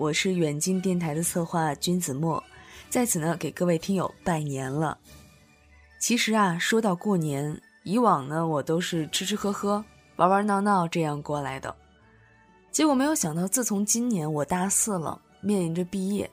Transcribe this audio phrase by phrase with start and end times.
[0.00, 2.42] 我是远近电台的策划君子墨，
[2.88, 4.96] 在此呢给各位听友拜年了。
[5.98, 9.84] 其实啊，说到过年，以往呢我都是吃吃喝喝、
[10.16, 11.76] 玩玩闹闹这样过来的。
[12.70, 16.30] 结果没有想到，自从今年我大四了，面临着毕业，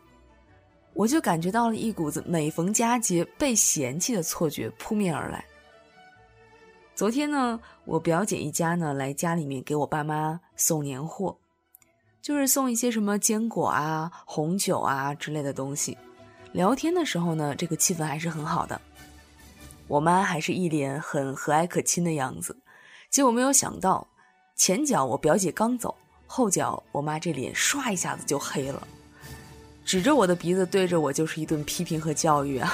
[0.93, 5.43] 我就感觉到了一股子每逢佳节被嫌弃的错觉扑面而来。
[6.95, 11.37] 昨天呢，我表姐一家呢来家里面给我爸妈送年货。
[12.27, 15.97] 就是送一些什么坚果啊、红酒啊之类的东西。
[16.51, 18.81] 聊天的时候呢，这个气氛还是很好的。
[19.87, 22.53] 我妈还是一脸很和蔼可亲的样子。
[23.09, 24.05] 结果没有想到，
[24.57, 28.85] 前脚我表姐刚走，后脚我妈这脸唰一下子就黑了，
[29.85, 32.73] 指着我的鼻子对着我就是一顿批评和教育啊！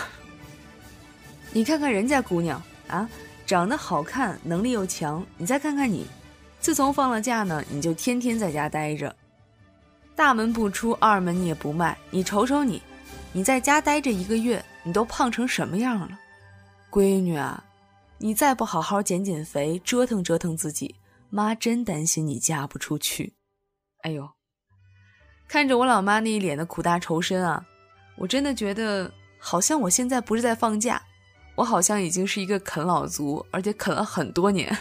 [1.51, 3.07] 你看看人家姑娘啊，
[3.45, 5.23] 长得好看，能力又强。
[5.37, 6.07] 你再看看你，
[6.59, 9.15] 自从放了假呢，你就天天在家待着。
[10.15, 11.97] 大门不出，二门也不迈。
[12.11, 12.81] 你瞅瞅你，
[13.31, 16.19] 你在家待着一个月，你都胖成什么样了？
[16.91, 17.63] 闺女啊，
[18.19, 20.95] 你再不好好减减肥，折腾折腾自己，
[21.29, 23.33] 妈真担心你嫁不出去。
[24.03, 24.29] 哎呦，
[25.47, 27.65] 看着我老妈那一脸的苦大仇深啊，
[28.15, 31.01] 我真的觉得好像我现在不是在放假，
[31.55, 34.77] 我好像已经是一个啃老族，而且啃了很多年。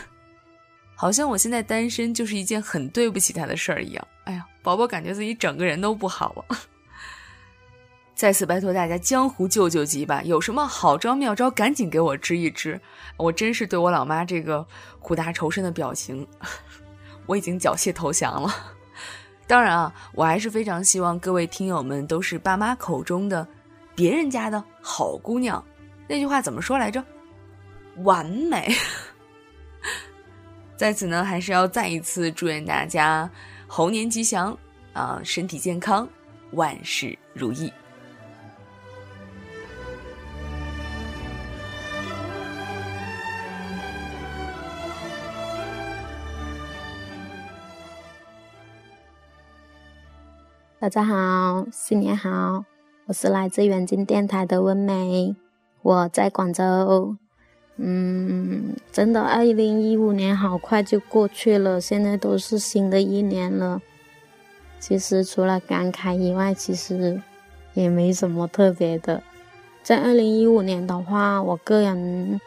[0.95, 4.09] 好像我现在单身就是一件很对不起他的事儿一样。
[4.25, 6.59] 哎呀，宝宝感觉自己整个人都不好了。
[8.15, 12.81] 再次拜托大家江湖救救急吧，有什么好招妙招赶紧给我支一支。
[13.17, 14.65] 我真是对我老妈这个
[15.01, 16.27] 苦大仇深的表情，
[17.27, 18.55] 我已经缴械投降了。
[19.49, 23.47] 当然啊，我还是非常希望各位听友们都是爸妈口中的
[23.95, 25.63] 别人家的好姑娘。
[26.07, 27.05] 那句话怎么说来着？
[28.05, 28.73] 完美。
[30.77, 33.29] 在此呢，还是要再一次祝愿大家
[33.75, 34.59] 猴年吉祥
[34.93, 36.07] 啊，身体健康，
[36.51, 37.73] 万事如意。
[50.79, 52.67] 大家好，新年好，
[53.07, 55.35] 我是来自远近电台的温梅，
[55.81, 57.17] 我在广州。
[57.77, 63.81] 嗯，真的，二零一五年好快就过去了，现在都是新的一年了。
[64.79, 67.21] 其实除了感慨以外，其实
[67.73, 69.23] 也没什么特别的。
[69.83, 72.41] 在二零一五年的话，我个人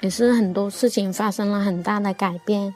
[0.00, 2.74] 也是很多事情发生了很大的改变。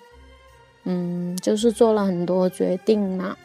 [0.84, 3.36] 嗯，就是做了很多决定嘛，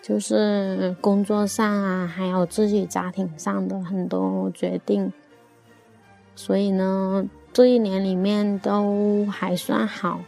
[0.00, 5.12] 就是工作上啊，还有自己家庭上的很多决定。
[6.34, 7.28] 所以呢。
[7.52, 10.20] 这一年里面都还算好，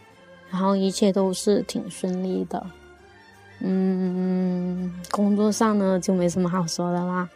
[0.51, 2.65] 然后一切都是挺顺利的。
[3.61, 7.27] 嗯，工作上呢就没什么好说的啦。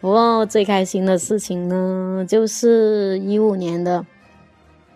[0.00, 4.06] 不过最开心的事情呢，就是一五年的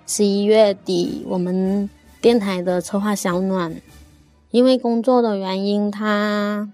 [0.06, 1.88] 十一月底，我们
[2.20, 3.74] 电台的策划小暖，
[4.50, 6.70] 因为工作的原因，他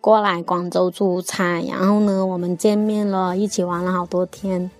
[0.00, 4.70] 过来广州出差，然后呢，我们见面了，一起玩了好多天。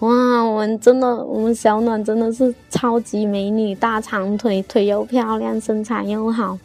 [0.00, 0.08] 哇，
[0.44, 6.56] 我们真的，我们小暖真的是超级美女，大长腿，腿又漂亮，身材又好，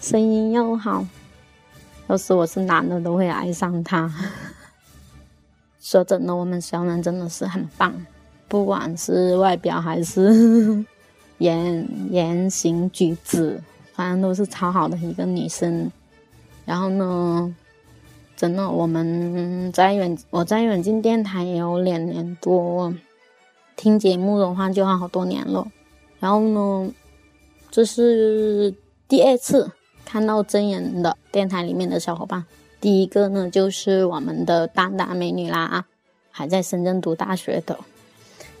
[0.00, 1.06] 声音又好。
[2.06, 4.10] 要是我是男的，都会爱上她。
[5.82, 7.92] 说真的，我们小暖真的是很棒，
[8.48, 10.82] 不管是外表还是
[11.36, 13.60] 言言行举止，
[13.92, 15.92] 反正都是超好的一个女生。
[16.64, 17.54] 然后呢？
[18.38, 22.94] 真的，我们在远我在远近电台也有两年多，
[23.74, 25.66] 听节目的话就好多年了。
[26.20, 26.92] 然后呢，
[27.68, 28.72] 这是
[29.08, 29.72] 第二次
[30.04, 32.46] 看到真人的电台里面的小伙伴。
[32.80, 35.84] 第一个呢，就是我们的大大美女啦，
[36.30, 37.76] 还在深圳读大学的。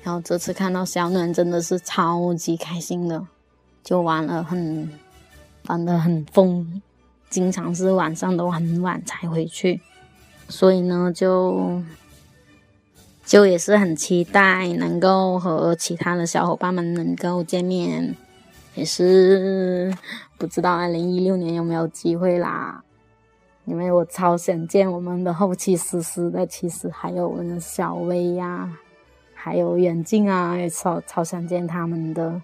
[0.02, 3.24] 然后这次看到小暖，真的是超级开心的，
[3.84, 4.90] 就玩了很
[5.68, 6.82] 玩的很疯。
[7.30, 9.80] 经常是晚上都很晚才回去，
[10.48, 11.82] 所以呢，就
[13.24, 18.14] 就也是很期待能够和其他的小伙伴们能够见面，
[18.74, 19.94] 也是
[20.38, 22.82] 不知道二零一六年有没有机会啦。
[23.66, 28.78] 因为我超想见我们的后期思思的，其实还有我们的小薇呀，
[29.34, 32.40] 还有远近啊，也超超想见他们的。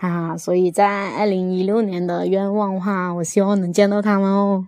[0.00, 4.66] 啊，所以在二零一六年的愿望话，我希望能见到他们哦。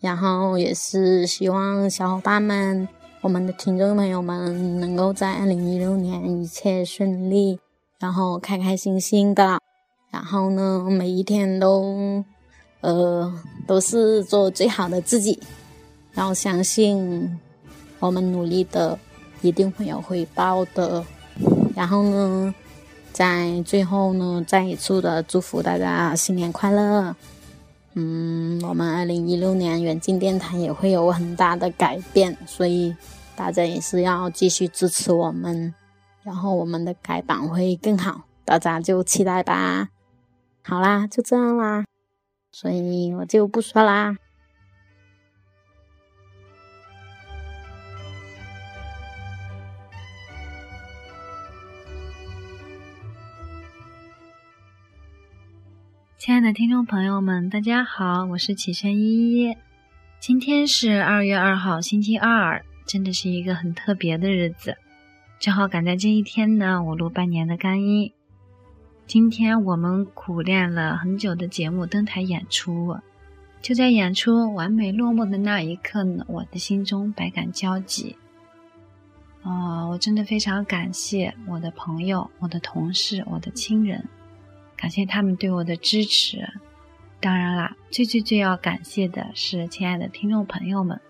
[0.00, 2.88] 然后也是希望小伙伴们、
[3.20, 7.58] 我们的听众朋友们能够在二零一六年一切顺利，
[7.98, 9.58] 然后开开心心的，
[10.12, 12.24] 然后呢每一天都
[12.80, 13.34] 呃，
[13.66, 15.42] 都是做最好的自己，
[16.12, 17.36] 然后相信
[17.98, 18.96] 我们努力的
[19.42, 21.04] 一定会有回报的。
[21.74, 22.54] 然后呢，
[23.12, 27.14] 在最后呢，再一次的祝福大家新年快乐。
[27.94, 32.94] 嗯，我们二零一六年远近电台也会有很大的改变，所以
[33.34, 35.74] 大家也是要继续支持我们，
[36.22, 39.88] 然后我们的改版会更好，大家就期待吧。
[40.62, 41.84] 好啦，就这样啦，
[42.52, 44.16] 所以我就不说啦。
[56.18, 59.56] 亲爱的听众朋友们，大家好，我是启轩依依。
[60.18, 64.76] 今天是二月二号，星期二，真的是一个很特别的日子。
[65.38, 68.12] 正好赶在这一天呢，我录半年的干音。
[69.06, 72.98] 今天我们苦练了很久的节目登台演出，
[73.62, 78.16] 就在演出完美落幕的那一刻呢，我的心中百感交集。
[79.44, 84.04] 哦，我真的非常感谢我的朋友、我的同事、我的亲人。
[84.78, 86.48] 感谢他们对我的支持，
[87.20, 91.00] 当然啦，最最最要感谢的是亲爱的听众朋友们，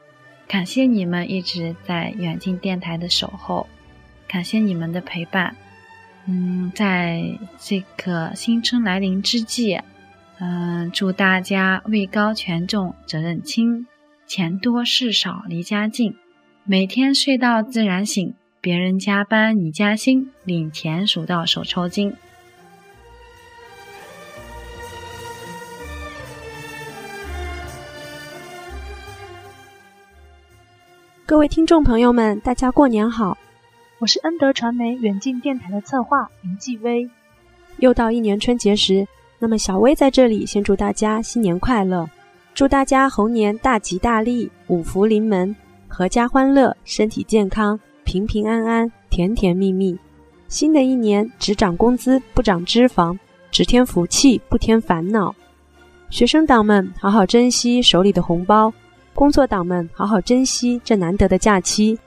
[0.49, 3.69] 感谢你们一直在远近电台的守候，
[4.27, 5.55] 感谢你们的陪伴。
[6.25, 9.79] 嗯，在这个新春来临之际，
[10.39, 13.87] 嗯，祝大家位高权重，责任轻，
[14.27, 16.17] 钱多事少离家近，
[16.65, 22.15] 每天睡到自然醒，别人加班你加薪，领钱数到手抽筋。
[31.29, 33.37] 各位听众朋友们，大家过年好！
[33.99, 37.07] 我是恩德传媒远近电台的策划林继威。
[37.81, 39.07] 又到一年春节时，
[39.39, 42.09] 那么小薇在这里先祝大家新年快乐，
[42.55, 45.55] 祝大家猴年大吉大利，五福临门，
[45.91, 49.99] 阖家欢乐，身体健康，平平安安，甜甜蜜蜜。
[50.49, 53.15] 新的一年只涨工资不涨脂肪，
[53.51, 55.35] 只添福气不添烦恼。
[56.09, 58.73] 学生党们好好珍惜手里的红包。
[59.19, 61.99] 工作党们，好好珍惜这难得的假期。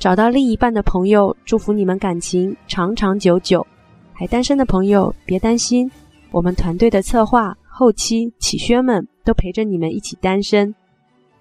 [0.00, 3.64] 找到另一半的朋友，祝福你们感情长长久久。
[4.12, 5.88] 还单身的朋友，别担心，
[6.32, 10.74] 我们团队的策划、后期、企宣们都陪着你们一起单身。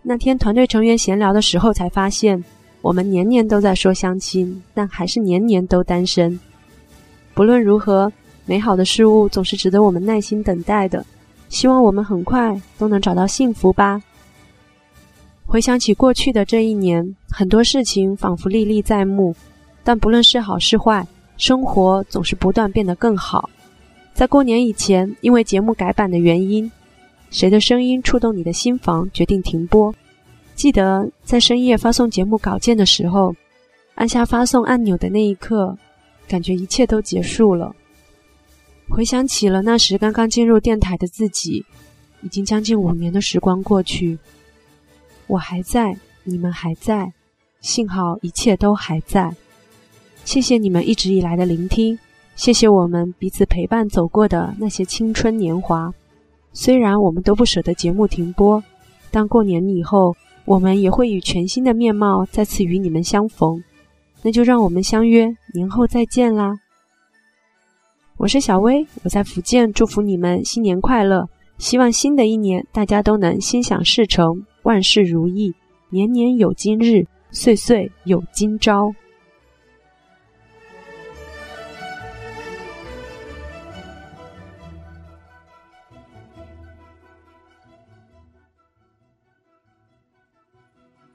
[0.04, 2.44] 那天团队成员闲聊的时候，才发现
[2.84, 6.40] 我们年年都在说相亲，但还是年年都单身。
[7.34, 8.14] 不论如何，
[8.46, 11.04] 美好的事物总是值得我们耐心等待的。
[11.50, 14.00] 希望我们很快都能找到幸福吧。
[15.54, 19.36] 回想起过去的这一年，很多事情仿佛历历在目，
[19.84, 21.06] 但不论是好是坏，
[21.38, 23.48] 生活总是不断变得更好。
[24.16, 26.72] 在过年以前，因为节目改版的原因，
[27.30, 29.94] 谁的声音触动你的心房，决定停播。
[30.56, 33.36] 记得在深夜发送节目稿件的时候，
[33.94, 35.78] 按下发送按钮的那一刻，
[36.28, 37.76] 感觉一切都结束了。
[38.90, 41.64] 回想起了那时刚刚进入电台的自己，
[42.24, 44.18] 已经将近五年的时光过去。
[45.28, 47.12] 我还在，你们还在，
[47.62, 49.36] 幸好一切都还在。
[50.26, 51.98] 谢谢你们一直以来的聆听，
[52.36, 55.94] 谢谢我们彼此陪伴走过的那些青春年华。
[56.54, 58.64] 虽然我们都不舍得节目停播，
[59.12, 60.16] 但过年以后，
[60.46, 63.64] 我们也会以全新的面貌再次与你们相逢。
[64.22, 66.60] 那就让我们相约年后再见啦！
[68.16, 71.28] 我是小薇，我在福建，祝福你们新年快乐！
[71.58, 74.46] 希望新的一年大家都能心想事成。
[74.64, 75.54] 万事如意，
[75.90, 78.96] 年年有今日，岁岁有今朝。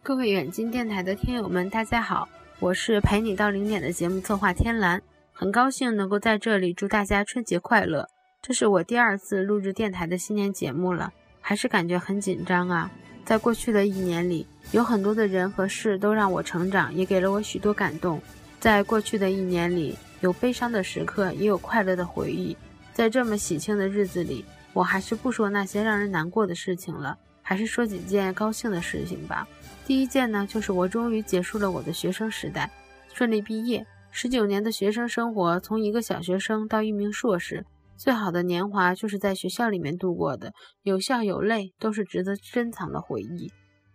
[0.03, 2.29] 各位远近电台的听友们，大家好，
[2.61, 5.01] 我是陪你到零点的节目策划天蓝，
[5.33, 8.07] 很高兴能够在这里祝大家春节快乐。
[8.43, 12.91] 这是我第二次录制电台的新年节目了，还是感觉很紧张啊。
[13.29, 18.19] 在过去的一年里，有很多的人和事都让我成长，也给了我许多感动。
[18.59, 22.57] 在过去的一年里，有悲伤的时刻，也有快乐的回忆。
[22.95, 29.47] 在这么喜庆的日子里，我还是不说那些让人难过的事情了，还是说几件高兴的事情吧。
[29.87, 32.71] 第一件呢，就是我终于结束了我的学生时代，
[33.13, 33.87] 顺利毕业。
[34.11, 37.63] 十九年的学生生活，从一个小学生到一名硕士。
[37.99, 40.53] 最好的年华就是在学校里面度过的，
[40.85, 43.51] 有笑有泪，都是值得珍藏的回忆。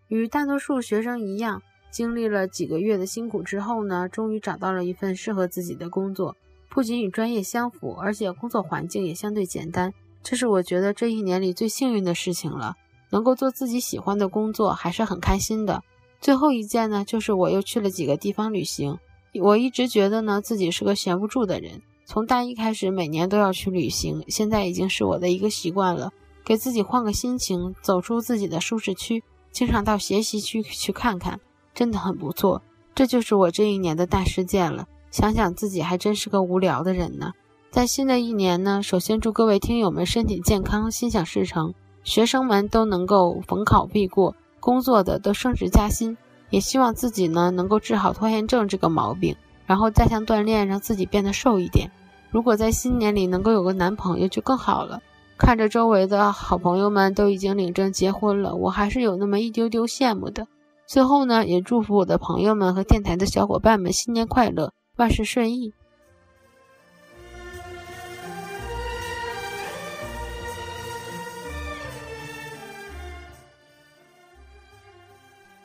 [0.09, 6.35] 与大多数学生一样，经历了几个月的辛苦之后呢，终于找到了一份适合自己的工作，
[6.69, 12.75] 不仅与专业相符，而且工作环境也相对简单，这是我觉得这一年里最幸运的事情了。
[13.09, 15.83] 能够做自己喜欢的工作，还是很开心的。
[16.19, 18.97] 最后一件呢，就是我又去了几个地方旅行。
[19.39, 21.81] 我一直觉得呢，自己是个闲不住的人。
[22.05, 26.11] 从大一开始，每年都要去旅行，现在已经是我的一个习惯了。
[26.45, 31.39] 给自己换个心情，走出自己的舒适区，经常到学习区去看看，
[31.73, 32.61] 真的很不错。
[32.93, 34.87] 这就是我这一年的大事件了。
[35.09, 37.31] 想想自己还真是个无聊的人呢。
[37.71, 46.17] 在新的一年呢，首先祝各位听友们身体健康，心想事成，学生们都能够逢考必过，工作的都升职加薪。
[46.49, 49.35] 也希望自己呢能够治好拖延症这个毛病，
[49.73, 51.89] 然后加强锻炼，让自己变得瘦一点。
[52.29, 55.01] 如果在新年里能够有个男朋友就更好了。
[55.35, 60.45] 看着周围的好朋友们都已经领证结婚了，我还是有那么一丢丢羡慕的。
[60.85, 65.73] 最后呢，也祝福我的朋友们和电台的小伙伴们新年快乐，万事顺意。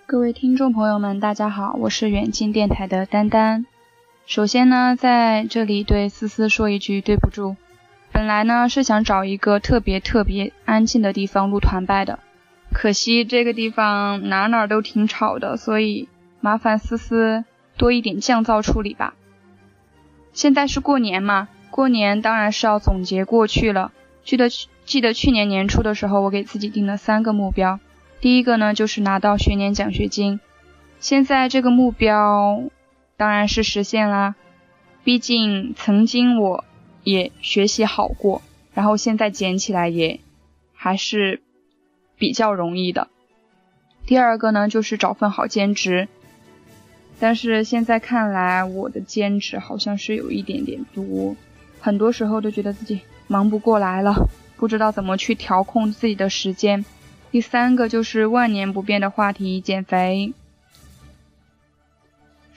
[0.07, 3.67] 各位听众朋友们，大家好，我是远近电台的丹丹。
[4.29, 7.57] 首先呢，在这里对思思说一句对不住。
[8.13, 12.19] 本来呢是想找一个特别特别安静的地方录团拜的，
[12.71, 16.11] 可惜这个地方哪哪都挺吵的，所以
[16.43, 17.47] 麻烦思思
[17.79, 19.15] 多一点降噪处理吧。
[20.35, 23.93] 现在是过年嘛，过年当然是要总结过去了。
[24.25, 24.51] 记得
[24.85, 27.81] 记得去年年初的时候，我给自己定了三个目标，
[28.21, 30.39] 第一个呢就是拿到学年奖学金，
[31.01, 32.65] 现在这个目标
[33.19, 34.35] 当然是实现啦，
[35.05, 36.65] 毕竟曾经我。
[37.05, 38.43] 也学习好过，
[38.75, 40.21] 然后现在捡起来也
[40.75, 41.41] 还是
[42.19, 43.09] 比较容易的。
[44.05, 46.07] 第二个呢，就是找份好兼职，
[47.19, 51.35] 但是现在看来，我的兼职好像是有一点点多，
[51.81, 56.85] 很多时候都觉得自己忙不过来了，不知道怎么去调控自己的时间。
[57.31, 60.35] 第三个就是万年不变的话题——减肥。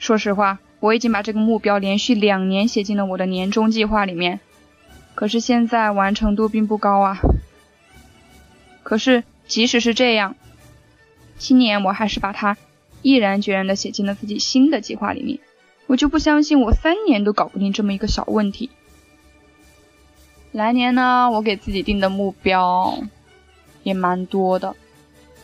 [0.02, 0.58] 说实话。
[0.80, 4.40] 我已经把这个目标连续两年写进了我的年终计划里面，
[5.14, 7.20] 可是现在完成度并不高啊。
[8.82, 10.34] 可是即使是这样，
[11.38, 12.56] 今年我还是把它
[13.00, 15.38] 毅然决然的写进了自己新的计划里面。
[15.86, 18.70] 我就不相信我三年都搞不定这么一个小问题。
[20.50, 22.98] 来年呢，我给自己定的目标
[23.84, 24.74] 也蛮多的，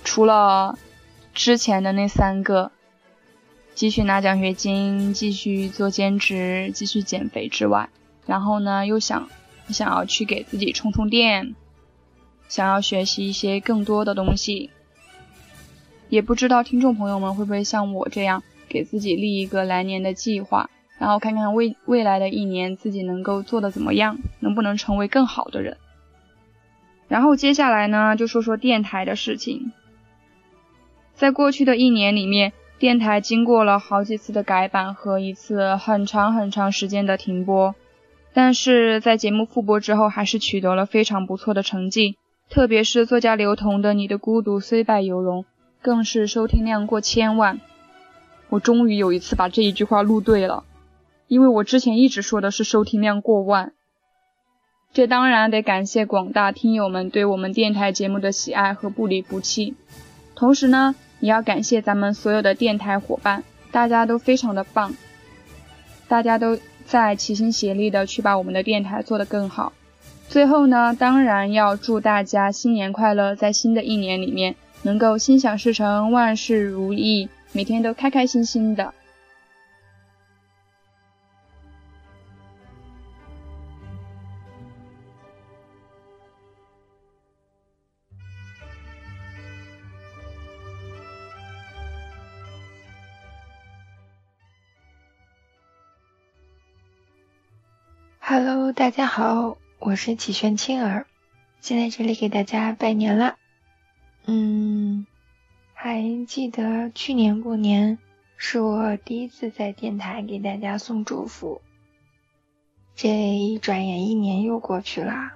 [0.03, 0.77] 除了
[1.33, 2.73] 之前的那三个。
[3.79, 7.91] 继续拿奖学金，继续做兼职，继续减肥之外，
[8.27, 9.29] 然后呢，又想
[9.69, 11.55] 想要去给自己充充电，
[12.49, 14.71] 想要学习一些更多的东西。
[16.09, 20.69] 也不知道听众朋友们会不会像我这样，给自己立一个来年的计划，
[20.99, 25.77] 然后看看未未来的一年自己能够做的怎么样，能不能成为更好的人。
[27.07, 29.71] 然后接下来呢，就说说电台的事情。
[31.15, 32.53] 在过去的一年里面。
[32.79, 37.75] 电台经过了好几次的改版和一次很长很长时间的停播，
[38.33, 42.17] 但是在节目复播之后，还是取得了非常不错的成绩。
[42.49, 45.43] 特别是作家刘同的《你的孤独虽败犹荣》，
[45.83, 47.61] 更是收听量过千万。
[48.49, 50.63] 我终于有一次把这一句话录对了，
[51.27, 53.73] 因为我之前一直说的是收听量过万。
[54.93, 59.75] 这当然得感谢广大听友们对我们电台节目的喜爱和不离不弃，
[60.37, 60.95] 同时呢。
[61.21, 64.95] 也要感谢咱们所有的电台伙伴，大家都非常的棒，
[66.07, 69.73] 大家都在齐心协力的去把我们的电台做得更好。
[70.29, 78.93] 最后呢，当然要祝大家新年快乐，在新的一年里面能够心想事成，万事如意，每天都开开心心的。
[98.41, 101.07] Hello，大家好，我是启轩青儿，
[101.61, 103.37] 先在这里给大家拜年啦。
[104.27, 105.09] 嗯，
[105.75, 107.99] 还记得去年过年
[108.37, 111.61] 是我第一次在电台给大家送祝福，
[112.95, 115.35] 这一转眼一年又过去啦。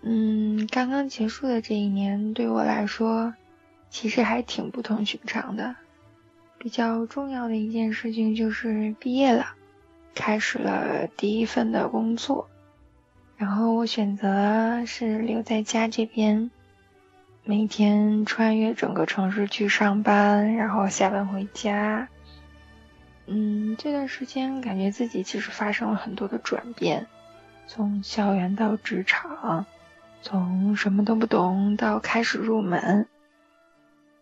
[0.00, 3.34] 嗯，刚刚结束的这一年对我来说，
[3.90, 5.76] 其实还挺不同寻常的。
[6.56, 9.56] 比较重要的一件事情就是毕业了。
[10.14, 12.48] 开始了第一份的工作，
[13.36, 16.50] 然后我选择是留在家这边，
[17.44, 22.08] 每天穿越整个城市去上班，然后下班回家。
[23.26, 27.06] 嗯，这段时间感觉自己其实发生了很多的转变，
[27.66, 29.64] 从校园到职场，
[30.22, 33.06] 从什么都不懂到开始入门，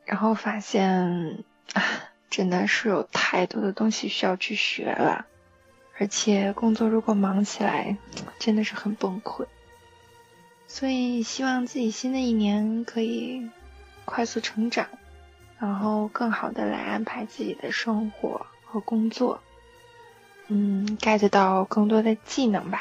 [0.04, 1.82] 然后发现啊，
[2.28, 5.25] 真的是有太多的东西需要去学了，
[6.00, 7.97] 而且工作如果忙起来，
[8.40, 9.47] 真的是很崩溃。
[10.66, 13.49] 所以希望自己新的一年可以
[14.04, 14.88] 快速成长，
[15.59, 19.40] 然后更好的来安排自己的生活和工作，
[20.49, 22.80] 嗯，get 到更多的技能吧。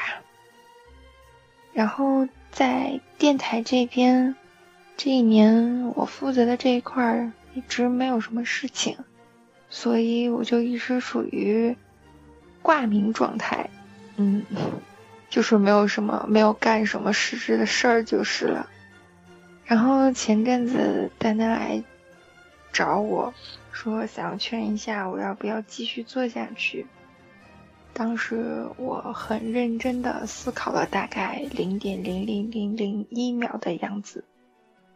[1.72, 2.26] 然后。
[2.52, 4.34] 在电台这边，
[4.96, 8.98] 这一年我负责的这一块一直没有什么事情，
[9.68, 11.76] 所以我就一直属于
[12.62, 13.70] 挂名状态，
[14.16, 14.44] 嗯，
[15.28, 18.68] 就是没有什么没有干什么实质的事儿就是了。
[19.64, 21.82] 然后前阵子丹丹来
[22.72, 23.32] 找我
[23.72, 26.86] 说，想要确认一下我要不要继续做下去。
[27.92, 34.24] 当时我很认真的思考了大概零点零零零零一秒的样子，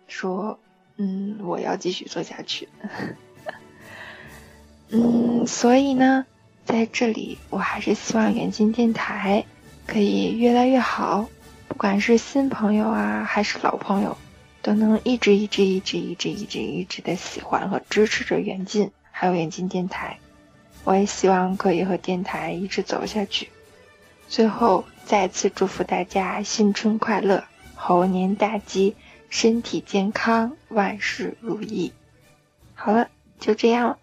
[0.07, 0.59] 说
[0.97, 2.69] ：“嗯，我要继续做下去。
[4.91, 6.25] ”嗯，所以呢，
[6.65, 9.45] 在这里我还是希望远近电台
[9.87, 11.29] 可以越来越好，
[11.69, 14.17] 不管是新朋友啊还是老朋友，
[14.63, 20.19] 都能一直一直一直一直一直一直的喜欢和支持着远近，还有远近电台。
[20.85, 23.51] 我也希望可以和电台一直走下去。
[24.29, 27.45] 最后，再次祝福大家新春快乐，
[27.75, 28.97] 猴年大吉，
[29.29, 31.93] 身体健康，万事如意。
[32.75, 33.99] 好了，就这样了。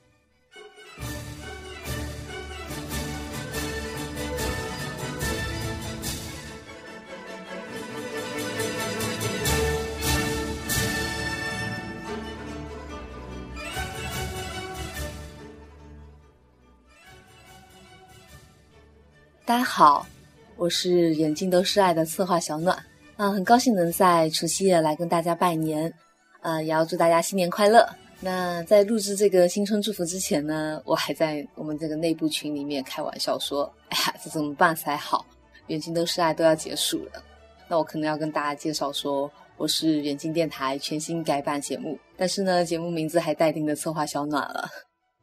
[19.51, 20.07] 大家好，
[20.55, 22.73] 我是眼睛都是爱的策划小暖，
[23.17, 25.93] 啊，很高兴能在除夕夜来跟大家拜年，
[26.39, 27.85] 啊，也要祝大家新年快乐。
[28.21, 35.25] 那在录制这个新春祝福之前呢，我还在我们这个内部群里面开玩笑说，哎呀，这怎么办才好？
[35.67, 37.21] 眼睛都是爱都要结束了，
[37.67, 44.69] 那我可能要跟大家介绍说，我是远近电台全新改版节目，但是呢，节目名字还待定的策划小暖了。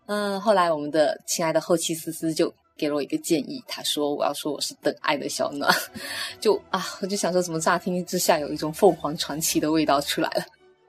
[0.04, 2.52] 嗯，后来我们的亲爱的后期思思就。
[2.78, 5.70] 给了我一个建议，他说我要说我是等爱的小暖，
[6.40, 10.44] 就啊，我就想说怎么乍听之下有一种凤凰传奇的味道出来了。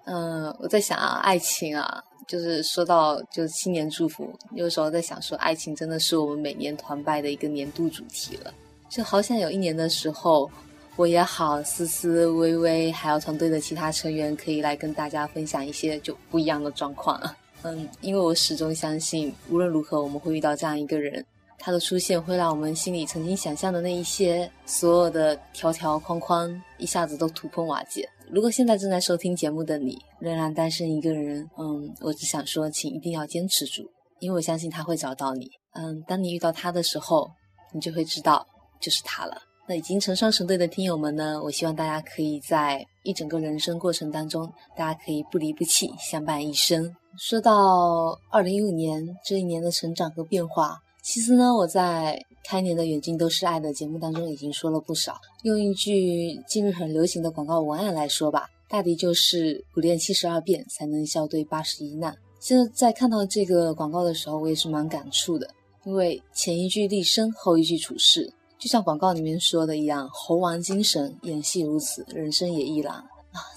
[0.06, 8.54] 嗯，我在想啊，爱情啊，就是说到就是新年祝福，有时候在想说，爱情真的是我们每年团拜的一个年度主题了。
[8.89, 10.49] 就好想有一年的时候，
[10.95, 17.36] 我也好，思思、微微，还有团队的其他成员，可以来跟大家分享一些就不一样的状况啊。
[17.62, 21.23] 嗯，因为我始终相信，无论如何，我们会遇到这样一个人。
[21.59, 28.07] 他的出现会让我们心里曾经想象的那一些所有的条条框框一下子都土崩瓦解。
[28.31, 33.83] 如果现在正在收听节目的你仍然单身一个人，嗯，我只想说，请一定要坚持住，
[34.19, 35.49] 因为我相信他会找到你。
[35.73, 37.29] 嗯，当你遇到他的时候，
[37.73, 38.45] 你就会知道
[38.79, 39.37] 就是他了。
[39.67, 41.41] 那已经成双成对的听友们呢？
[41.43, 46.95] 我希望大家可以在一整个人生过程当中，大家可以不离不弃，相伴一生。
[47.17, 50.79] 说到二零一五年这一年的成长和变化。
[51.01, 55.19] 其实呢，我在开年的远近都是爱的节目当中已经说了不少。
[55.43, 62.15] 用一句近日很流行的广告文案来说吧，大抵就是“苦练七十二变，才能笑对八十一难”。
[62.39, 65.49] 现在在看到这个广告的时候，我也是蛮感触的，
[65.83, 73.05] 因为前一句立身，后一句处事，就像广告里面说的一样，猴王精神，演戏如此，人生也亦然啊。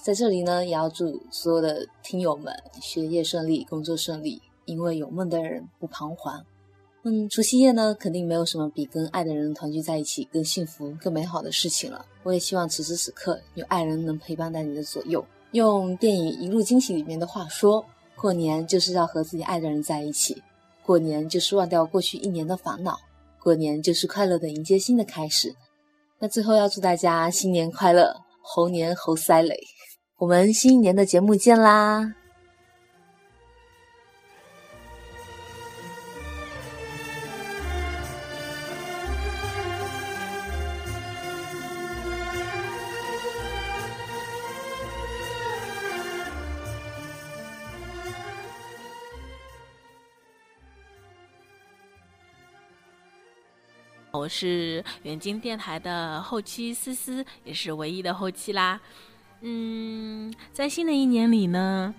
[0.03, 6.43] 在这里呢，也要祝所有的听友们学业顺利，工作顺利，因为有梦的人不彷徨。
[7.05, 12.05] 嗯，除夕夜呢，肯定没有什么比跟爱的人团聚在一起更幸福、更美好的事情了。
[12.23, 15.23] 我也希望此时此刻有爱人能陪伴在你的左右。
[15.51, 17.85] 用电影《一路惊喜》里面的话说，
[18.15, 20.41] 过年就是要和自己爱的人在一起，
[20.85, 22.97] 过年就是忘掉过去一年的烦恼，
[23.37, 25.53] 过年就是快乐的迎接新的开始。
[26.19, 29.59] 那最后要祝大家新年快乐，猴年猴塞雷！
[30.19, 32.15] 我们新一年的节目见啦！
[54.23, 58.79] 我是远近电台的后期思思，也是唯一的后期啦。
[59.41, 61.93] 嗯，在新的一年里呢，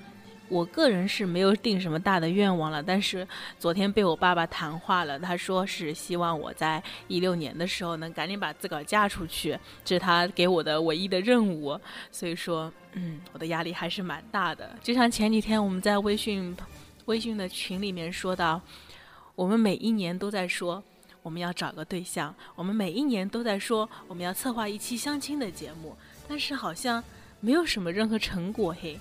[0.49, 9.51] 我个人是没有定什么大的愿望了，但是昨天被我爸爸谈话了，他说是希望我在一六年的时候能赶紧把自个儿嫁出去，
[9.85, 11.79] 这是他给我的唯一的任务。
[12.11, 14.75] 所以说，嗯，我的压力还是蛮大的。
[14.83, 16.57] 就像前几天我们在微信
[17.05, 18.59] 微信的群里面说到，
[19.35, 20.83] 我们每一年都在说
[21.25, 25.97] 我们要找个对象，我们每一年都在说我们要策划一期相亲的节目，
[26.29, 27.03] 但是好像
[27.41, 29.01] 没有什么任何成果嘿。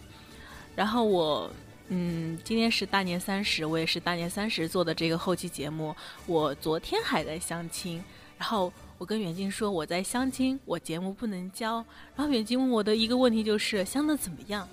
[0.73, 1.51] 然后我，
[1.89, 5.93] 嗯，今天是大年三十，我也是大年三十做的这个后期节目。
[6.25, 8.01] 我昨天还在相亲，
[8.38, 11.86] 然后我跟远近说我在相亲，我节目不能交。
[12.15, 14.65] 然后远近问我的一个问题就是相的怎么样？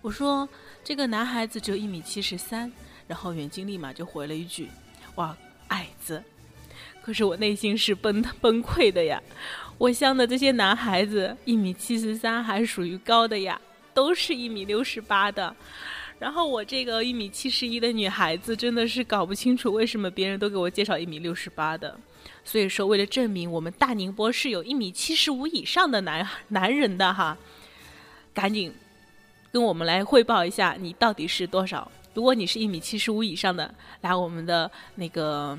[0.00, 0.48] 我说
[0.82, 2.72] 这个男孩子只有一米七十三，
[3.06, 4.70] 然后远近立马就回了一句
[5.16, 5.36] ：“哇，
[5.68, 6.22] 矮子。”
[7.04, 9.20] 可是我内心是崩崩溃的呀，
[9.76, 13.60] 我相的这些男孩子一米七十三还属于高的呀。
[13.92, 15.54] 都是一米六十八的，
[16.18, 21.96] 然后我这个一米七十一的女孩子真的是搞不清楚为什么别人都给我介绍一米六十八的，
[22.44, 27.38] 所以说为了证明我们大宁波是有一米七十五以上的男男人的哈，
[28.34, 28.74] 赶紧
[29.52, 31.88] 跟我们来汇报一下你到底是多少？
[32.14, 35.56] 如果你是一米七十五以上的，来我们的那个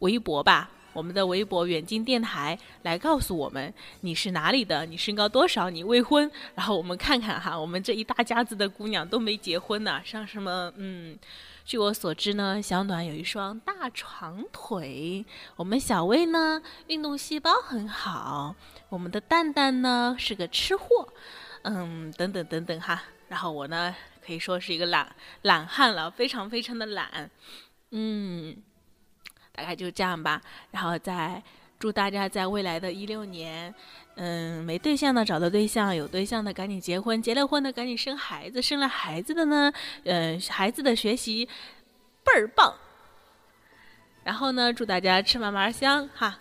[0.00, 0.68] 微博吧。
[0.92, 11.16] 我们的微博远近电台来告诉我们你是哪里的，你身高多少，你未婚，然后我们看看哈，我们这一大家子的姑娘都没结婚呢，像什么嗯，
[11.64, 18.56] 据我所知呢，小暖有一双大长腿，我们小薇呢运动细胞很好，
[18.88, 21.08] 我们的蛋蛋呢是个吃货，
[21.62, 23.94] 嗯，等等等等哈，然后我呢
[24.26, 27.30] 可以说是一个懒懒汉了，非常非常的懒，
[27.92, 28.56] 嗯。
[29.60, 31.42] 大概就这样吧，然后再
[31.78, 33.74] 祝大家在未来的一六年，
[34.14, 39.70] 嗯，没对象的找到对象，有对象的赶紧结婚，结了婚的赶紧生孩子，生了孩子的呢，
[40.04, 41.46] 嗯，孩子的学习
[42.24, 42.74] 倍儿棒。
[44.24, 46.38] 然后呢，祝大家吃嘛嘛香哈。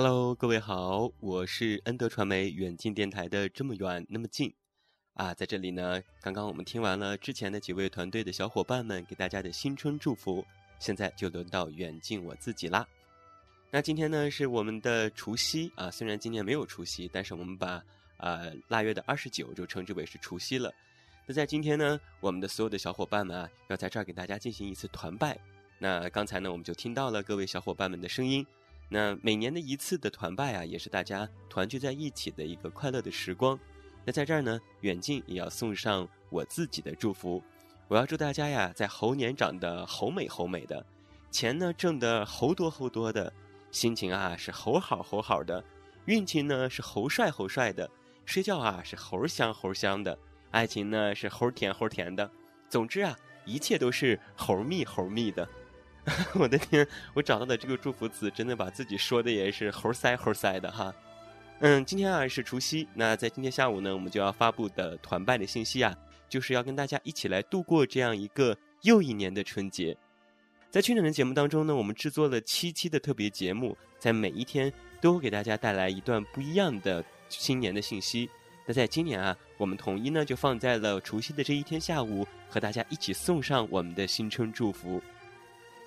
[0.00, 4.54] Hello，各位好，我是恩德传媒远近电台的这么远那么近，
[5.14, 10.46] 啊，在这里呢，刚刚我们听完了之前的几位团队的小伙伴们给大家的新春祝福，
[10.78, 12.86] 现在就轮到远近我自己啦。
[13.72, 17.82] 那今天呢是我们的除夕啊，虽然今年没有除夕，但是我们把
[18.18, 20.72] 呃腊月的二十九就称之为是除夕了。
[21.26, 25.36] 那在今天呢，我们的所有的小伙伴们啊，要在这儿给大家进行一次团拜。
[25.76, 28.46] 那刚才呢，我们就听到了各位小伙伴们的声音。
[28.88, 33.58] 那每年的一次的团拜啊，也是大家团聚在一起的一个快乐的时光。
[34.04, 37.42] 那在这儿呢，远近也要送上我自己的祝福。
[37.86, 40.84] 我要祝大家呀，在猴年长得猴美猴美的，
[41.30, 43.30] 钱呢挣得猴多猴多的，
[43.70, 45.62] 心情啊是猴好猴好的，
[46.06, 47.90] 运气呢是猴帅猴帅的，
[48.24, 50.18] 睡觉啊是猴香猴香的，
[50.50, 52.30] 爱情呢是猴甜猴甜的。
[52.70, 55.46] 总之啊，一切都是猴蜜猴蜜的。
[56.34, 56.86] 我的天！
[57.14, 60.94] 我找到的这个祝福词，真的把自己说的也是猴腮猴腮的哈。
[61.60, 65.96] 嗯，今天啊是除夕，那在今天下午呢，我们就要发布的团拜的信息啊，
[66.28, 69.96] 就是要跟大家一起来度过这样一个又一年的春节。
[70.70, 78.28] 在去年的节目当中呢，我们制作了七期的特别节目，在每一天都会给大家带来一段不一样的新年的信息。
[78.66, 85.02] 那在今年啊，我们统一呢就放在了除夕的这一天下午，和大家一起送上我们的新春祝福。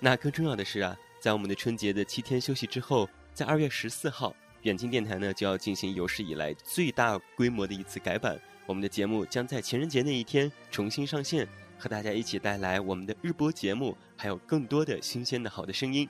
[0.04, 8.36] 那更重要的是啊，在我们的春节的七天休息之后，在二月十四号，远近电台呢就要进行有史以来最大规模的一次改版。
[8.66, 11.46] 我们的节目将在情人节那一天重新上线，
[11.78, 16.08] 和大家一起带来我们的日播节目，还有更多的新鲜的好的声音。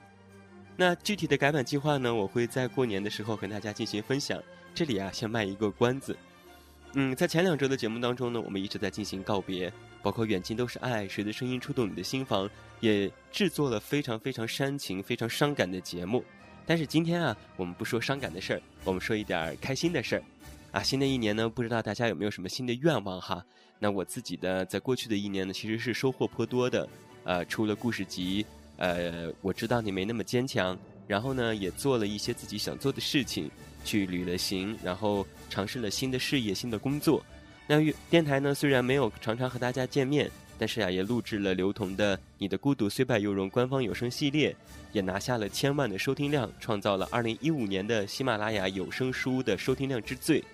[0.74, 4.42] 那具体的改版计划呢，我会在过年的时候和大家进行分享。
[4.74, 6.16] 这里啊，先卖一个关子。
[6.94, 9.70] 嗯，在前两周的节目当中呢，我们一直在进行告别。
[10.02, 16.24] 包括远近都是爱，谁的声音触动你的心房，也制作了非常非常煽情、非常伤感的节目。
[16.66, 20.22] 但是今天啊，我们不说伤感的事儿，我们说一点开心的事儿。
[20.72, 23.44] 啊，新的一年呢，不知道大家有没有什么新的愿望哈？
[23.78, 26.88] 那我自己的在过去的一年呢，其实是收获颇多的。
[27.24, 28.44] 呃，出了故事集，
[28.78, 30.76] 呃，我知道你没那么坚强。
[31.06, 33.50] 然后呢，也做了一些自己想做的事情，
[33.84, 37.24] 去旅了行，然后尝试了新的事业、新的工作。
[37.74, 44.54] 那电台呢，虽然没有常常和大家见面，但是啊，也录制了刘同的《你的孤独虽败犹荣》官方有声系列，
[44.92, 50.44] 也拿下了千万的收听量，创造了二零一五年的喜马拉雅有声书的收听量之最。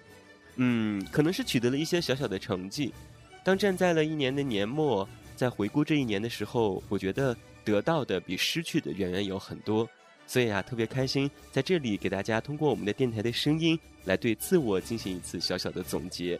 [0.54, 2.94] 嗯，可能是取得了一些小小的成绩。
[3.42, 9.88] 当站在了一年的年末，在回顾这一年的时候，我觉得得到的比失去的远远有很多。
[10.24, 16.38] 所以啊，特别开心在这里给大家通过我们的电台的声音来对自我进行一次小小的总结。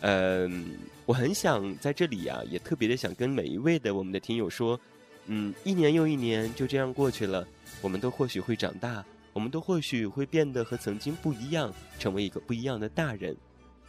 [0.00, 0.66] 嗯，
[1.06, 4.78] 我很想在这里啊，也特别的想跟每一位的我们的听友说，
[5.26, 7.46] 嗯，一年又一年就这样过去了，
[7.82, 13.36] 我们都或许会长大，我们都或许会变得和曾经不一样，成为一个不一样的大人。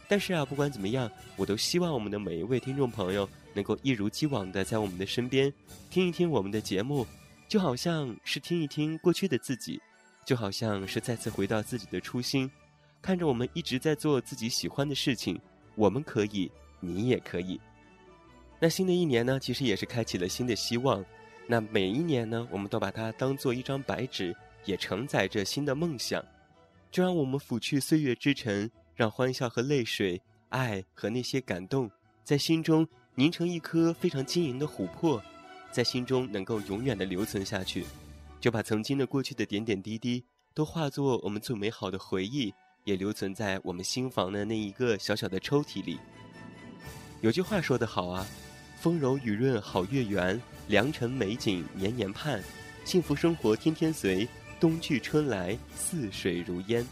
[0.08, 5.52] 但是啊，不管怎么样，我都希望我们的每一位听众朋友能够一如既往的在我们的身边，
[5.88, 7.06] 听一听我们的节目，
[7.48, 9.80] 就好像是听一听过去的自己，
[10.26, 12.50] 就好像是再次回到自己的初心，
[13.00, 15.40] 看着我们一直在做自己喜欢的事情。
[15.74, 17.60] 我们可以，你也可以。
[18.58, 21.04] 那新的一年呢，其实也是开启了新的希望。
[21.46, 26.24] 那每一年呢，我们都把它当做一张白纸，也承载着新的梦想。
[26.90, 31.90] 就让我们拂去岁月之尘，让欢笑和泪水、爱和那些感动，
[32.22, 35.22] 在心中凝成一颗非常晶莹的琥珀，
[35.70, 37.84] 在心中能够永远的留存下去。
[38.40, 42.52] 就把曾经的过去的点点滴滴，都化作我们最美好的回忆。
[42.84, 45.98] 也留存在我们心房的那一个小小的抽屉里。
[47.20, 48.26] 有句话说得好啊
[48.80, 52.42] ，“风柔雨润好月圆，良辰美景年年盼，
[52.84, 54.26] 幸福生活天天随，
[54.58, 56.86] 冬去春来似水如烟，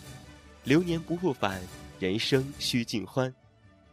[0.65, 1.61] 流年不复返，
[1.99, 3.35] 人生须尽欢。”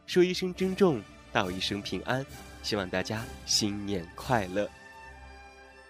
[0.05, 2.25] 说一声珍重，道一声平安，
[2.61, 4.69] 希望大家新年快乐。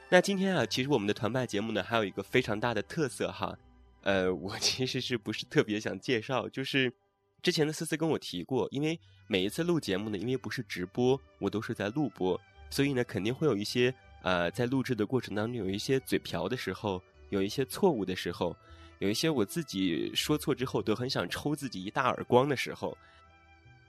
[0.07, 3.57] 那今天啊，其实我们的团拜节目呢，还有一个非常大的特色哈。
[4.05, 6.47] 呃，我 其实是不是特别想介绍？
[6.47, 6.93] 就是
[7.41, 12.39] 之前的思思跟我提过，因为每一次录节目呢，因为不是直播，我都是在录播，
[12.69, 18.55] 所以呢，肯定会有一些呃，在录制的过程当中有一些嘴瓢的时候，有一些错误的时候，
[18.99, 22.95] 有一些我自己说错之后都很想抽自己一大耳光的时候。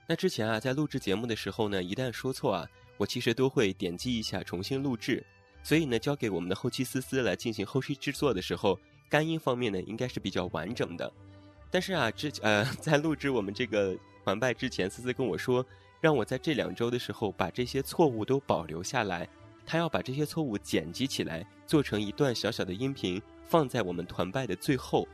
[0.07, 5.23] 那之前啊，在录制节目的时候呢，一旦说错啊，我其实都会点击一下重新录制，
[5.61, 8.79] 所以呢，交给我们的后期思思来进行后期制作的时候。
[9.09, 11.11] 干音方面呢，应该是比较完整的，
[11.71, 15.65] 但是啊，之呃， 在录制我们这个团拜之前，思思跟我说，
[16.01, 19.27] 让我在这两周的时候把这些错误都保留下来，
[19.65, 25.07] 他要把这些错误剪辑起来，做成一段小小的音频，放在我们团拜的最后，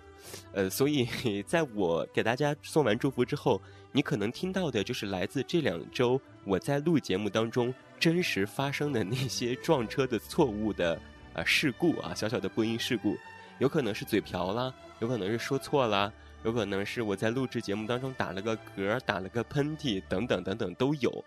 [0.53, 1.07] 呃，所以
[1.43, 10.99] 在我给大家送完祝福之后，你可能听到的就是来自这两周我在录节目当中真实发生的那些撞车的错误的
[11.33, 13.15] 呃事故啊，小小的播音事故。
[13.59, 16.11] 有可能是嘴瓢啦，有可能是说错啦，
[16.43, 21.23] 有可能是我在录制节目当中打了个嗝、打了个喷嚏等等等等都有。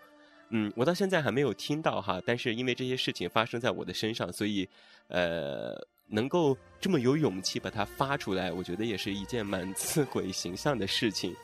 [0.49, 4.67] 嗯，我到现在还没有听到哈，但是因为这些事情发生在我的身上，所以
[5.07, 5.75] 呃，
[6.07, 11.35] 能够这么有勇气把它发出来，我觉得也是一件蛮自毁形象的事情。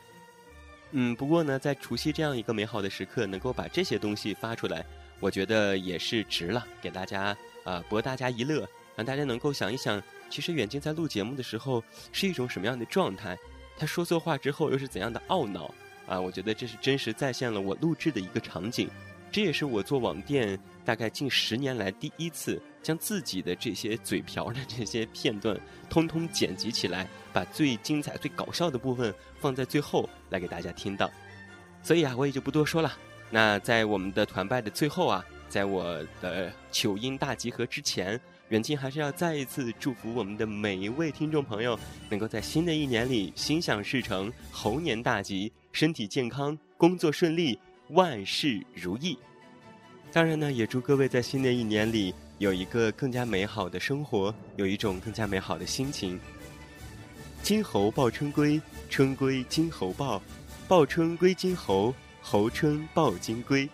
[0.92, 4.84] 嗯，不过呢，在除夕这样一个美好的时刻，能够把这些东西发出来，
[5.20, 8.66] 我觉得也是值了，给大家啊博大家一乐，
[8.96, 10.02] 让大家能够想一想。
[10.34, 13.38] 其实远近在录节目的时候是一种什么样的状态？
[13.78, 15.72] 他说错话之后又是怎样的懊恼？
[16.08, 18.90] 啊，我觉得这是真实再现了我录制的一个场景。
[19.30, 25.56] 这也是我做网店大概近十年来第一次将自己的这些嘴瓢的这些片段
[25.88, 31.08] 通通剪辑起来，把最精彩、最搞笑的部分放在最后来给大家听到。
[31.80, 32.92] 所以啊，我也就不多说了。
[33.30, 38.20] 那在我们的团拜的最后啊，在我的糗音大集合之前。
[38.50, 41.78] 远近还是要再一次祝福我们的每一位听众朋友，
[42.10, 49.18] 能够在新的一年里心想事成，猴年大吉，身体健康，工作顺利，万事如意。
[50.12, 56.20] 当然呢，也祝各位在新的一年里有一个更加美好的生活，有一种更加美好的心情。
[57.42, 60.22] 金猴报春归，春归金猴报，
[60.68, 63.68] 报春归金猴，猴春报金龟。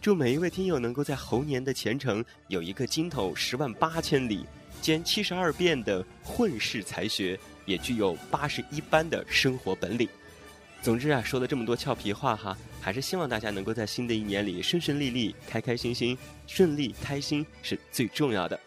[0.00, 4.46] 祝每一位听友能够在猴年的前程有一个金头十万八千里，
[4.80, 10.08] 兼七十二变的混世才学，也具有八十一般的生活本领。
[10.80, 18.58] 总之啊，说了这么多俏皮话哈，还是希望大家能够在新的一年里顺顺利利、开开心心、顺利开心是最重要的。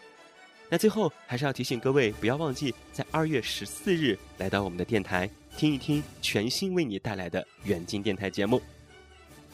[0.69, 8.61] 那最后还是要提醒各位，不要忘记在二月十四日来到我们的电台，听一听全新为你带来的远近电台节目。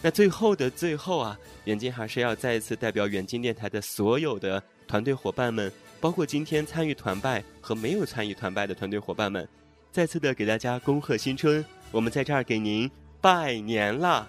[0.02, 9.48] 那最后的最后啊，远近还是要再一次代表远近电台的所有的团队伙伴们，包括今天参与团拜和没有参与团拜的团队伙伴们，
[9.92, 14.26] 再次的给大家恭贺新春，我们在这儿给您拜年啦！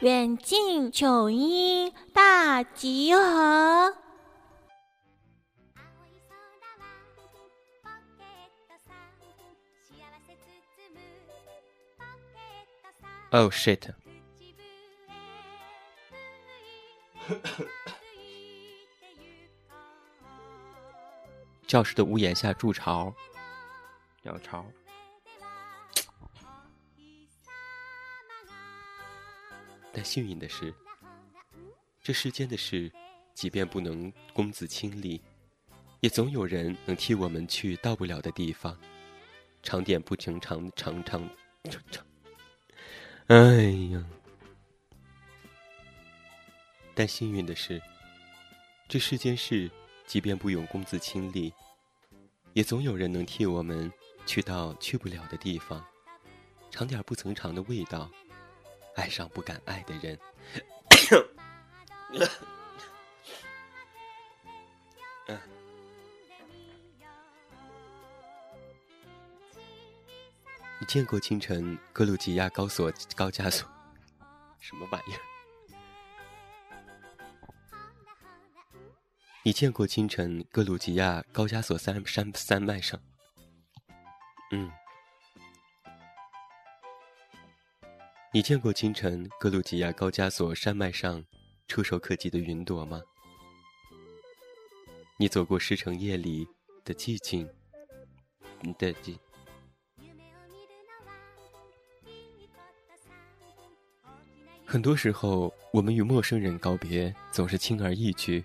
[0.00, 3.96] 远近琼音大集合。
[13.30, 13.92] Oh shit！
[21.66, 23.12] 教室的屋檐下筑巢，
[24.22, 24.64] 鸟巢。
[29.98, 30.72] 但幸运的是，
[32.04, 32.88] 这世间的事，
[33.34, 35.20] 即便不能公子亲历，
[35.98, 38.78] 也总有人能替我们去到不了的地方，
[39.60, 41.28] 长点不成长，长长
[41.64, 42.06] 长长。
[43.26, 44.04] 哎呀！
[46.94, 47.82] 但幸运的是，
[48.86, 49.68] 这世间事，
[50.06, 51.52] 即便不用公子亲历，
[52.52, 53.92] 也总有人能替我们
[54.26, 55.84] 去到去不了的地方，
[56.70, 58.08] 尝点不曾尝的味道，
[58.98, 60.18] 爱上不敢爱的人。
[70.80, 73.68] 你见过清晨格鲁吉亚高索高加索
[74.58, 75.20] 什么玩意儿？
[79.44, 83.00] 你见过清晨格鲁吉亚高加索山山山脉上？
[84.50, 84.68] 嗯。
[88.30, 91.24] 你见过清晨格鲁吉亚高加索山脉上
[91.66, 93.00] 触手可及的云朵吗？
[95.16, 96.46] 你走过石城夜里
[96.84, 97.48] 的寂静
[98.76, 99.16] 的寂。
[104.66, 108.44] 很多时候，我们与陌生人告别总是轻而易举，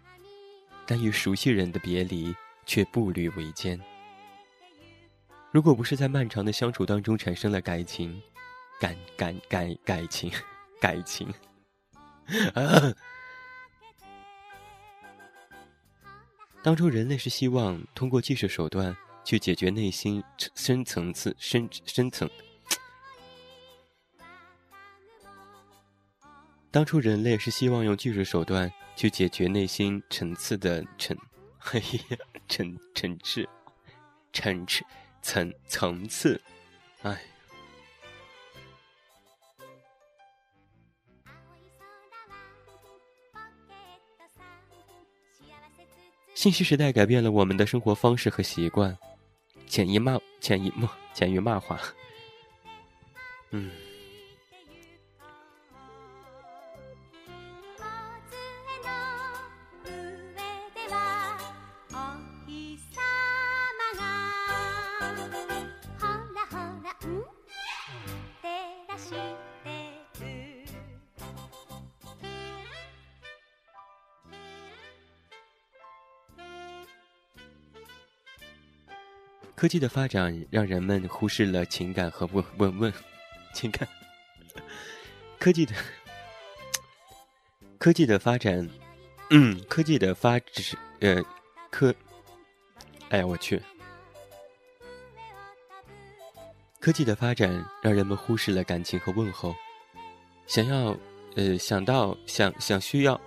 [0.88, 2.34] 但与熟悉人的别离
[2.65, 3.78] 却步履维艰。
[5.52, 8.22] 如果不是在漫长的相处当中产生了感情，
[8.84, 10.30] 感感感感情，
[10.82, 11.34] 感情，
[16.62, 18.93] 当初人类是希望通过技术手段
[19.24, 20.22] 去解决内心
[20.54, 22.30] 深层次深深层。
[26.69, 31.17] 当初人类是希望用技术手段去解决内心层次的层，
[31.72, 32.17] 哎呀，
[32.50, 33.48] 层层次，
[34.34, 34.84] 层次
[35.22, 36.41] 层层次，
[37.04, 37.33] 哎。
[46.36, 48.98] 信息时代改变了我们的生活方式和习惯，
[49.67, 51.80] 潜移默潜移默潜移默化，
[53.52, 53.72] 嗯。
[79.63, 82.93] 科技的发展让人们忽视了情感和问问问
[83.54, 83.88] 情感。
[85.39, 85.73] 科技的
[87.78, 88.69] 科技的发展，
[89.30, 91.23] 嗯，科技的发展，呃，
[91.71, 91.95] 科，
[93.08, 93.62] 哎呀，我去！
[96.82, 99.56] 科技的发展让人们忽视了感情和问候，
[100.45, 100.93] 想要，
[101.38, 103.17] 呃，想到想想需要。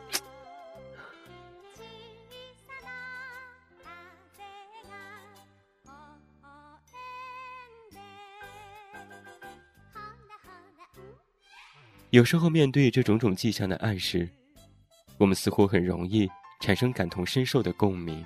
[12.17, 14.27] 有时候，面对这种种迹象的暗示，
[15.19, 16.27] 我们似乎很容易
[16.62, 18.25] 产生感同身受的共鸣，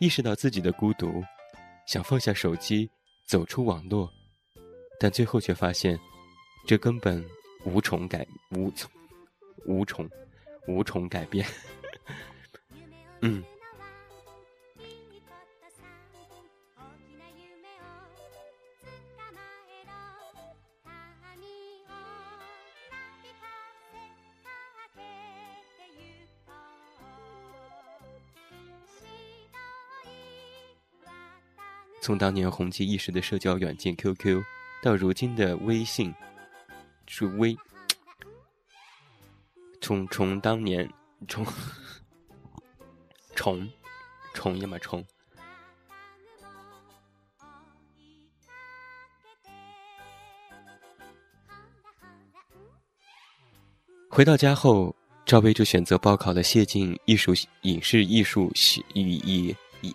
[0.00, 1.22] 意识到自己的孤独，
[1.86, 2.90] 想放下手机，
[3.24, 4.10] 走出网络，
[4.98, 5.96] 但最后却发现，
[6.66, 7.24] 这根本
[7.64, 8.90] 无从改无从
[9.64, 10.10] 无从
[10.66, 11.46] 无从改变。
[13.22, 13.44] 嗯。
[32.06, 34.40] 从当年红极一时的社交软件 QQ，
[34.80, 36.14] 到如今的微信，
[37.08, 37.58] 是微，
[39.80, 40.88] 从从当年
[41.26, 41.44] 从
[43.34, 43.68] 从
[44.34, 45.04] 从呀嘛从，
[54.08, 54.94] 回到家后，
[55.24, 57.32] 赵薇就选择报考了谢晋艺术
[57.62, 59.92] 影视艺术系与艺艺。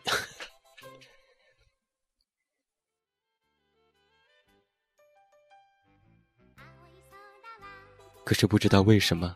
[8.31, 9.35] 可是不知道为什么，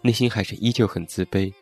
[0.00, 1.52] 内心还是依旧很自卑，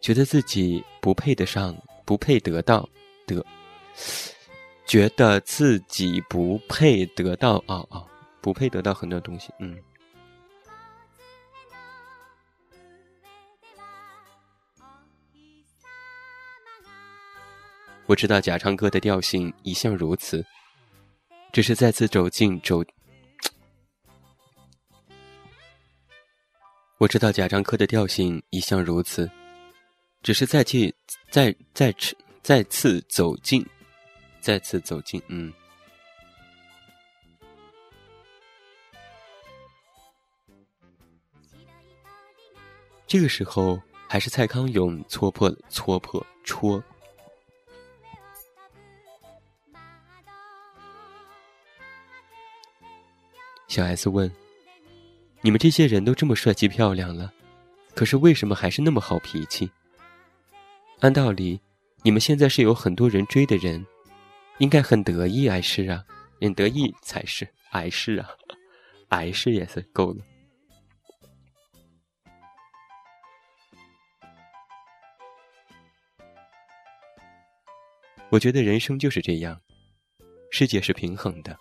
[0.00, 2.88] 觉得自己不配得上，不配得到
[3.24, 3.40] 得，
[4.84, 8.04] 觉得自己不配得到啊啊，
[8.40, 9.78] 不配得到很多东西，嗯。
[18.06, 20.44] 我知道假唱歌的调性一向如此，
[21.52, 22.82] 只是再次走进走。
[26.98, 29.30] 我知道贾樟柯的调性一向如此，
[30.22, 30.94] 只是再去
[31.30, 33.64] 再再次再次走近，
[34.40, 35.52] 再次走近，嗯。
[43.06, 46.82] 这个时候还是蔡康永戳破戳破戳。
[53.68, 54.32] 小 S 问
[55.46, 57.32] ：“你们这些人都这么帅气漂亮了，
[57.94, 59.70] 可是为什么还是那么好脾气？
[60.98, 61.60] 按道理，
[62.02, 63.86] 你们现在是有很多人追的人，
[64.58, 66.04] 应该很得意才是啊，
[66.40, 68.28] 很得意才是，还是啊，
[69.08, 70.24] 还是也是够了。
[78.30, 79.60] 我觉得人生就是这样，
[80.50, 81.56] 世界是平衡的。”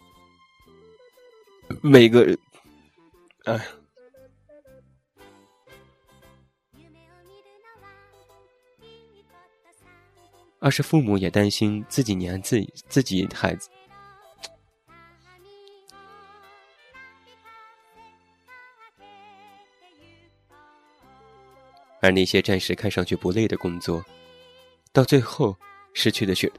[1.82, 2.38] 每个人，
[3.46, 3.64] 哎，
[10.60, 13.70] 二是父母也担心自己年自己自己孩子，
[22.02, 24.04] 而那些暂时看上去不累的工作，
[24.92, 25.56] 到最后
[25.94, 26.52] 失去的却。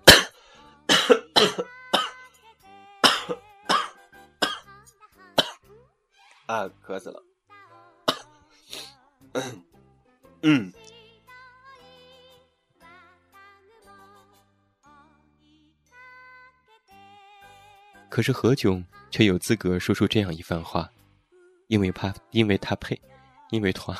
[6.47, 7.23] 啊，渴死了。
[10.43, 10.73] 嗯。
[18.09, 20.89] 可是何炅却有资格说出这样一番话，
[21.67, 22.99] 因为怕，因为他配，
[23.51, 23.95] 因为他。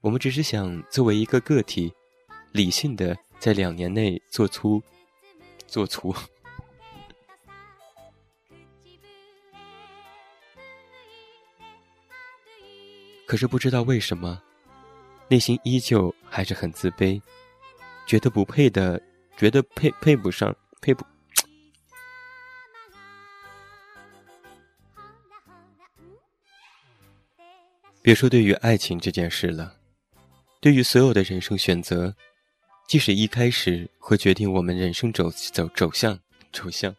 [0.00, 1.92] 我们只是想作为一个个体，
[2.52, 3.18] 理性的。
[3.38, 4.82] 在两年内做出，
[5.66, 6.14] 做出，
[13.24, 14.42] 可是不知道为什么，
[15.28, 17.22] 内心依旧还是很自卑，
[18.06, 19.00] 觉得不配的，
[19.36, 21.06] 觉得配配不上，配不。
[28.02, 29.76] 别说对于爱情这件事了，
[30.60, 32.16] 对于所有的人生选择。
[32.88, 36.18] 即使一开始会决定我们人生走走走向
[36.50, 36.96] 走向。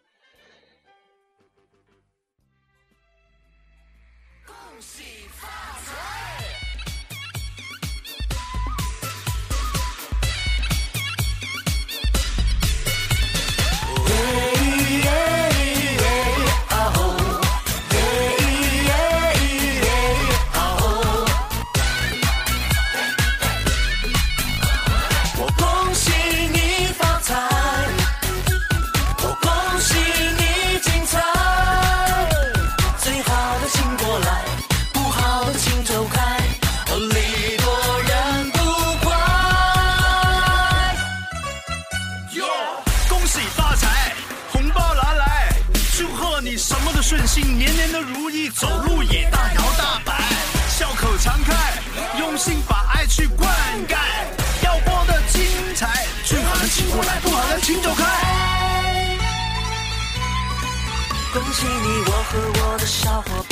[62.72, 63.49] 我的小伙伴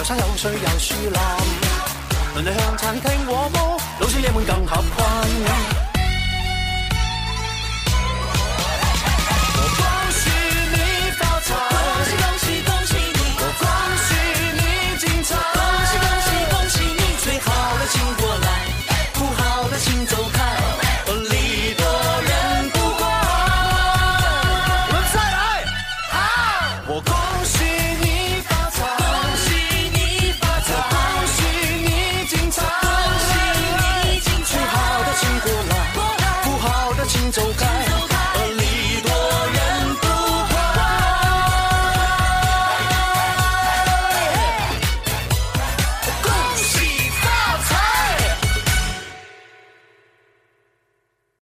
[0.00, 1.12] 有，山有水有树林，
[2.36, 5.79] 邻里向餐厅和睦，老少爷们更合群。